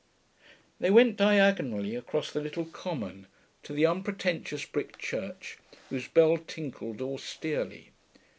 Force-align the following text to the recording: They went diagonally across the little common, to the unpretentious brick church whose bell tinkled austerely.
They 0.79 0.89
went 0.89 1.15
diagonally 1.15 1.93
across 1.95 2.31
the 2.31 2.41
little 2.41 2.65
common, 2.65 3.27
to 3.61 3.71
the 3.71 3.85
unpretentious 3.85 4.65
brick 4.65 4.97
church 4.97 5.59
whose 5.91 6.07
bell 6.07 6.39
tinkled 6.39 7.01
austerely. 7.03 7.91